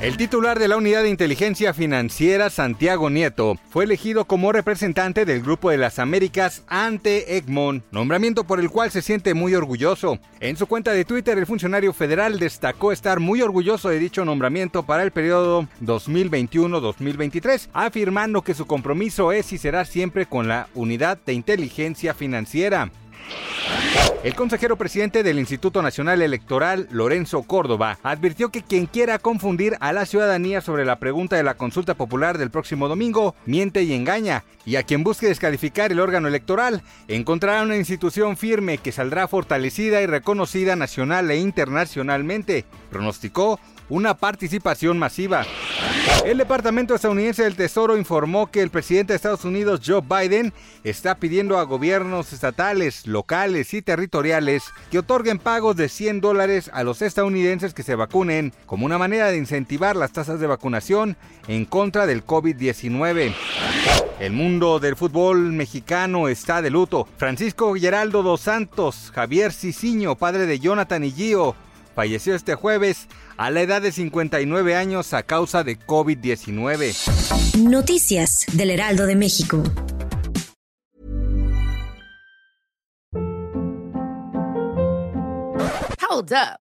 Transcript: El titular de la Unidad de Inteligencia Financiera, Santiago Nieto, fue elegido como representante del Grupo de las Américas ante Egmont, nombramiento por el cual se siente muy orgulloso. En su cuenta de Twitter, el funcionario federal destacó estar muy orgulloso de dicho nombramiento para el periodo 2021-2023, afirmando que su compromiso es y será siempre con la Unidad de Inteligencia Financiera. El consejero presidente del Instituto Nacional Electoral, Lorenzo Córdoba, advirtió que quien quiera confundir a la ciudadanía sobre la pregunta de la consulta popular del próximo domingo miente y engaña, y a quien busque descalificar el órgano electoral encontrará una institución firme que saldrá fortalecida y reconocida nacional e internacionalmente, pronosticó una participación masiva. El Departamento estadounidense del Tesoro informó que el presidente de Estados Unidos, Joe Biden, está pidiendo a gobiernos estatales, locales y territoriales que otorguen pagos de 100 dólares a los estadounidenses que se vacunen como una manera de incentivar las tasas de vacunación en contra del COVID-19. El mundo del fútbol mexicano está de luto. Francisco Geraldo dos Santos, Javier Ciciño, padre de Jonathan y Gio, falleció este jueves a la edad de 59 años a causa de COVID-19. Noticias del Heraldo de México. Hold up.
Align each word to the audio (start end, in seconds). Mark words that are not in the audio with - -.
El 0.00 0.16
titular 0.16 0.60
de 0.60 0.68
la 0.68 0.76
Unidad 0.76 1.02
de 1.02 1.10
Inteligencia 1.10 1.74
Financiera, 1.74 2.50
Santiago 2.50 3.10
Nieto, 3.10 3.56
fue 3.68 3.82
elegido 3.82 4.26
como 4.26 4.52
representante 4.52 5.24
del 5.24 5.42
Grupo 5.42 5.70
de 5.70 5.76
las 5.76 5.98
Américas 5.98 6.62
ante 6.68 7.36
Egmont, 7.36 7.82
nombramiento 7.90 8.44
por 8.44 8.60
el 8.60 8.70
cual 8.70 8.92
se 8.92 9.02
siente 9.02 9.34
muy 9.34 9.56
orgulloso. 9.56 10.20
En 10.38 10.56
su 10.56 10.68
cuenta 10.68 10.92
de 10.92 11.04
Twitter, 11.04 11.36
el 11.36 11.46
funcionario 11.46 11.92
federal 11.92 12.38
destacó 12.38 12.92
estar 12.92 13.18
muy 13.18 13.42
orgulloso 13.42 13.88
de 13.88 13.98
dicho 13.98 14.24
nombramiento 14.24 14.84
para 14.84 15.02
el 15.02 15.10
periodo 15.10 15.66
2021-2023, 15.82 17.70
afirmando 17.72 18.42
que 18.42 18.54
su 18.54 18.66
compromiso 18.66 19.32
es 19.32 19.52
y 19.52 19.58
será 19.58 19.84
siempre 19.84 20.26
con 20.26 20.46
la 20.46 20.68
Unidad 20.74 21.18
de 21.26 21.32
Inteligencia 21.32 22.14
Financiera. 22.14 22.92
El 24.24 24.34
consejero 24.34 24.76
presidente 24.76 25.22
del 25.22 25.38
Instituto 25.38 25.80
Nacional 25.80 26.20
Electoral, 26.22 26.88
Lorenzo 26.90 27.44
Córdoba, 27.44 27.98
advirtió 28.02 28.50
que 28.50 28.62
quien 28.62 28.86
quiera 28.86 29.18
confundir 29.18 29.76
a 29.80 29.92
la 29.92 30.06
ciudadanía 30.06 30.60
sobre 30.60 30.84
la 30.84 30.98
pregunta 30.98 31.36
de 31.36 31.44
la 31.44 31.54
consulta 31.54 31.94
popular 31.94 32.36
del 32.36 32.50
próximo 32.50 32.88
domingo 32.88 33.36
miente 33.46 33.84
y 33.84 33.94
engaña, 33.94 34.44
y 34.66 34.74
a 34.76 34.82
quien 34.82 35.04
busque 35.04 35.28
descalificar 35.28 35.92
el 35.92 36.00
órgano 36.00 36.26
electoral 36.26 36.82
encontrará 37.06 37.62
una 37.62 37.76
institución 37.76 38.36
firme 38.36 38.78
que 38.78 38.92
saldrá 38.92 39.28
fortalecida 39.28 40.02
y 40.02 40.06
reconocida 40.06 40.74
nacional 40.74 41.30
e 41.30 41.38
internacionalmente, 41.38 42.64
pronosticó 42.90 43.60
una 43.88 44.14
participación 44.14 44.98
masiva. 44.98 45.46
El 46.24 46.36
Departamento 46.38 46.94
estadounidense 46.94 47.44
del 47.44 47.56
Tesoro 47.56 47.96
informó 47.96 48.50
que 48.50 48.60
el 48.60 48.70
presidente 48.70 49.12
de 49.12 49.16
Estados 49.16 49.44
Unidos, 49.44 49.80
Joe 49.84 50.02
Biden, 50.02 50.52
está 50.84 51.14
pidiendo 51.14 51.58
a 51.58 51.62
gobiernos 51.62 52.32
estatales, 52.32 53.06
locales 53.06 53.72
y 53.72 53.82
territoriales 53.82 54.64
que 54.90 54.98
otorguen 54.98 55.38
pagos 55.38 55.76
de 55.76 55.88
100 55.88 56.20
dólares 56.20 56.70
a 56.74 56.82
los 56.82 57.00
estadounidenses 57.02 57.72
que 57.72 57.82
se 57.82 57.94
vacunen 57.94 58.52
como 58.66 58.84
una 58.84 58.98
manera 58.98 59.28
de 59.28 59.38
incentivar 59.38 59.96
las 59.96 60.12
tasas 60.12 60.40
de 60.40 60.46
vacunación 60.46 61.16
en 61.46 61.64
contra 61.64 62.06
del 62.06 62.26
COVID-19. 62.26 63.34
El 64.20 64.32
mundo 64.32 64.80
del 64.80 64.96
fútbol 64.96 65.52
mexicano 65.52 66.28
está 66.28 66.60
de 66.60 66.70
luto. 66.70 67.06
Francisco 67.16 67.74
Geraldo 67.74 68.22
dos 68.22 68.40
Santos, 68.40 69.12
Javier 69.14 69.52
Ciciño, 69.52 70.16
padre 70.16 70.46
de 70.46 70.58
Jonathan 70.58 71.04
y 71.04 71.12
Gio, 71.12 71.54
falleció 71.98 72.36
este 72.36 72.54
jueves 72.54 73.08
a 73.36 73.50
la 73.50 73.60
edad 73.60 73.82
de 73.82 73.90
59 73.90 74.76
años 74.76 75.12
a 75.14 75.24
causa 75.24 75.64
de 75.64 75.76
COVID-19. 75.80 77.58
Noticias 77.58 78.46
del 78.52 78.70
Heraldo 78.70 79.04
de 79.04 79.16
México. 79.16 79.64
Hold 86.08 86.32
up. 86.34 86.67